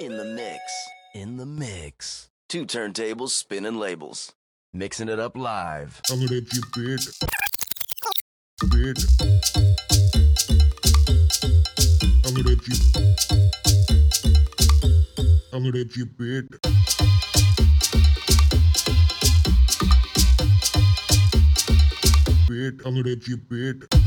In 0.00 0.16
the 0.16 0.24
mix. 0.24 0.60
In 1.14 1.36
the 1.36 1.46
mix. 1.46 2.28
Two 2.48 2.64
turntables 2.64 3.30
spinning 3.30 3.76
labels. 3.78 4.32
Mixing 4.72 5.08
it 5.08 5.18
up 5.18 5.36
live. 5.36 6.00
I'm 6.10 6.18
gonna 6.18 6.40
get 6.40 6.50
big. 6.74 7.00
Big. 8.70 8.96
I'm 12.24 12.34
gonna 12.34 12.54
get 12.54 12.68
you. 12.68 12.76
I'm 15.52 15.62
gonna 15.62 15.72
get 15.72 15.96
you 15.96 16.06
big. 16.06 16.48
Big. 22.48 22.82
I'm 22.86 22.94
gonna 22.94 23.02
get 23.02 23.26
you 23.28 23.36
big. 23.36 24.05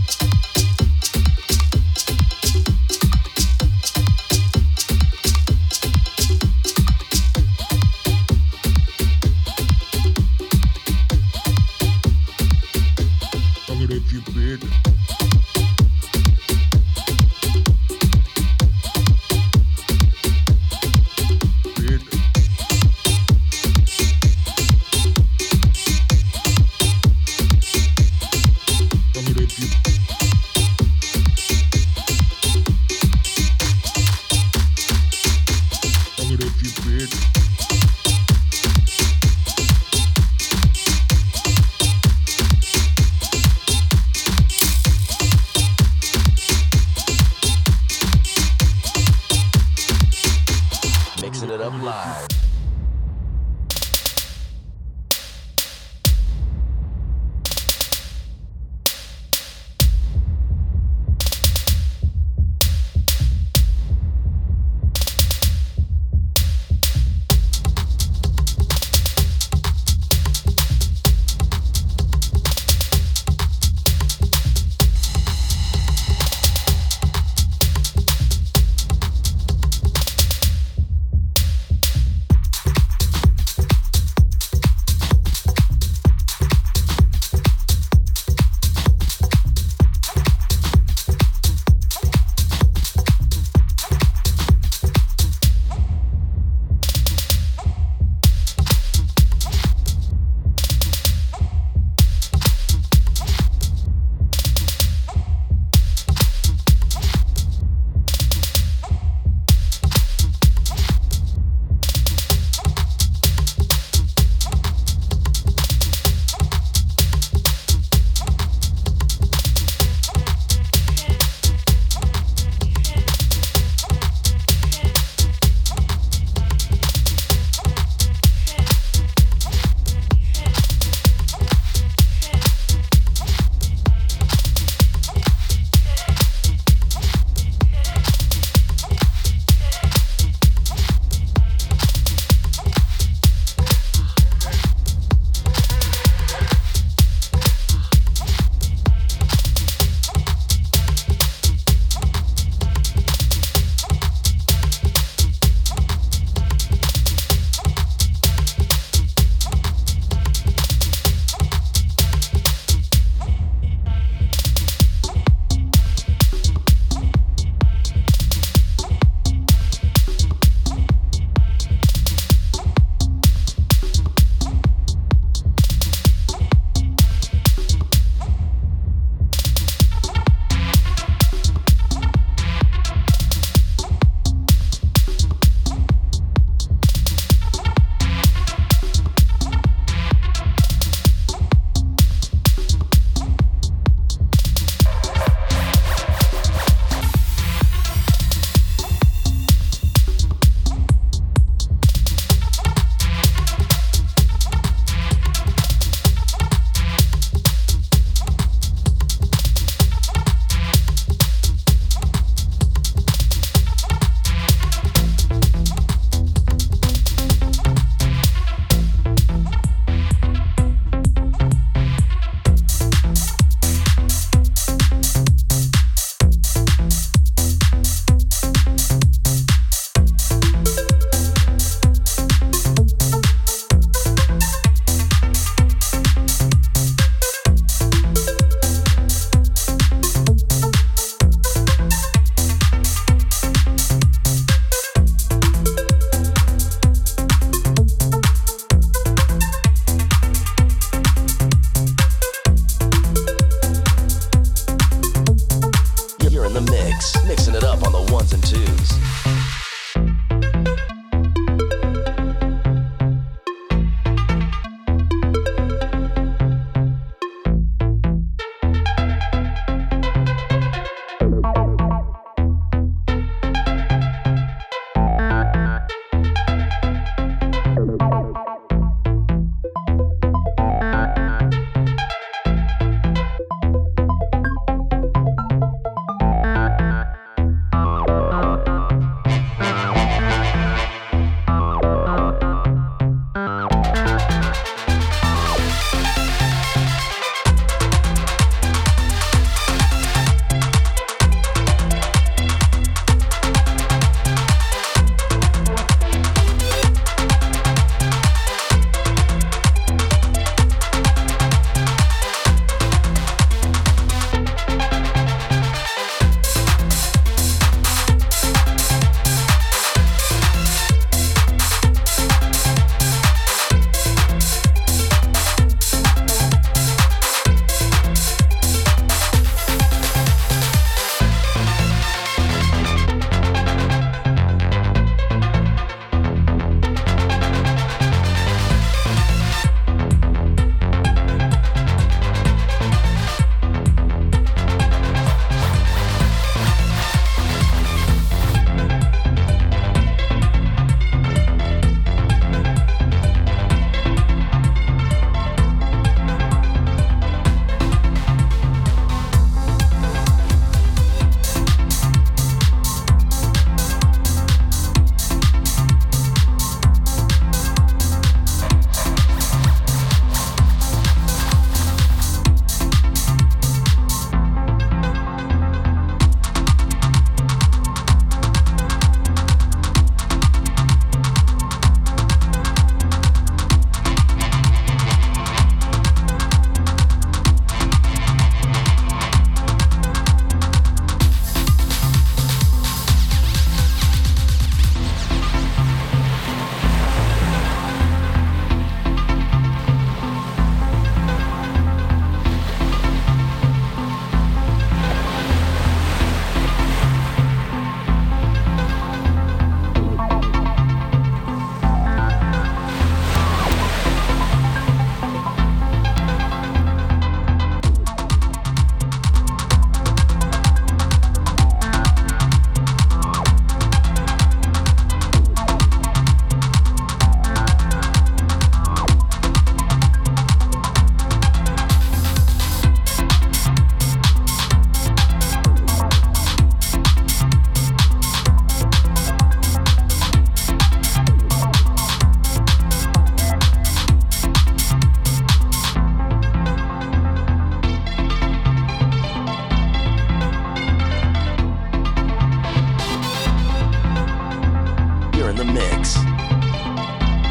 the 455.59 455.65
mix. 455.65 456.15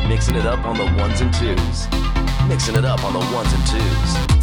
Mixing 0.09 0.37
it 0.37 0.47
up 0.47 0.65
on 0.65 0.79
the 0.79 0.85
ones 0.99 1.21
and 1.21 1.33
twos. 1.35 1.87
Mixing 2.49 2.77
it 2.77 2.87
up 2.87 3.05
on 3.05 3.13
the 3.13 3.19
ones 3.35 3.53
and 3.53 3.67
twos. 3.67 4.38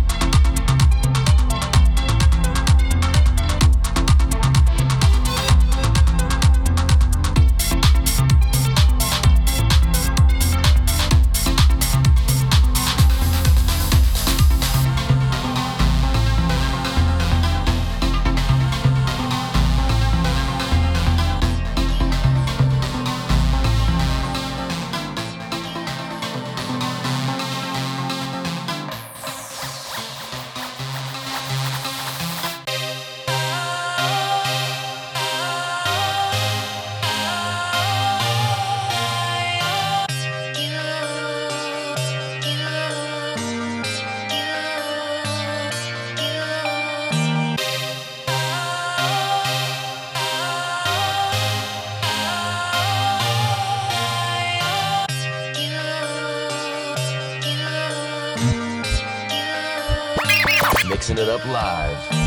Mixing 60.95 61.17
it 61.17 61.27
up 61.27 61.45
live. 61.45 62.24